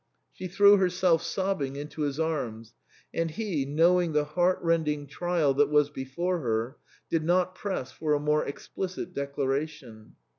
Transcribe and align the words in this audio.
She 0.33 0.47
threw 0.47 0.69
28 0.69 0.71
THE 0.71 0.77
CREMONA 0.77 0.77
VIOLIN. 0.77 0.89
herself 0.89 1.21
sobbing 1.23 1.75
into 1.75 2.01
his 2.01 2.19
arms, 2.19 2.73
and 3.13 3.29
he, 3.29 3.65
knowing 3.65 4.13
the 4.13 4.23
heartrending 4.23 5.05
trial 5.05 5.53
that 5.53 5.69
was 5.69 5.91
before 5.91 6.39
her, 6.39 6.77
did 7.11 7.23
not 7.23 7.53
press 7.53 7.91
for 7.91 8.13
a 8.15 8.19
more 8.19 8.43
explicit 8.43 9.13
declaration. 9.13 10.15